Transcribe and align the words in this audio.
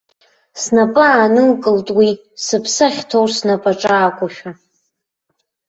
Снапы 0.61 1.03
аанылкылт 1.15 1.87
уи, 1.97 2.09
сыԥсы 2.45 2.83
ахьҭоу 2.87 3.25
снапаҿы 3.35 3.93
акәушәа. 3.95 4.51